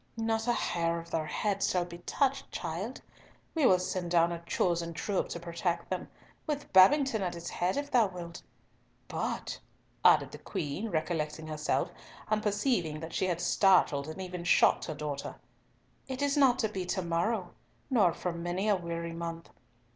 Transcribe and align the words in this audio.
"Not 0.17 0.47
a 0.47 0.51
hair 0.53 0.97
of 0.97 1.11
their 1.11 1.27
heads 1.27 1.69
shall 1.69 1.85
be 1.85 1.99
touched, 1.99 2.51
child. 2.51 3.03
We 3.53 3.67
will 3.67 3.77
send 3.77 4.09
down 4.09 4.31
a 4.31 4.41
chosen 4.47 4.93
troop 4.95 5.29
to 5.29 5.39
protect 5.39 5.91
them, 5.91 6.07
with 6.47 6.73
Babington 6.73 7.21
at 7.21 7.35
its 7.35 7.51
head 7.51 7.77
if 7.77 7.91
thou 7.91 8.07
wilt. 8.07 8.41
But," 9.07 9.59
added 10.03 10.31
the 10.31 10.39
Queen, 10.39 10.89
recollecting 10.89 11.45
herself, 11.45 11.91
and 12.31 12.41
perceiving 12.41 12.99
that 12.99 13.13
she 13.13 13.27
had 13.27 13.39
startled 13.39 14.07
and 14.07 14.19
even 14.19 14.43
shocked 14.43 14.85
her 14.85 14.95
daughter, 14.95 15.35
"it 16.07 16.23
is 16.23 16.35
not 16.35 16.57
to 16.57 16.67
be 16.69 16.83
to 16.87 17.03
morrow, 17.03 17.51
nor 17.91 18.11
for 18.11 18.33
many 18.33 18.67
a 18.67 18.75
weary 18.75 19.13
month. 19.13 19.51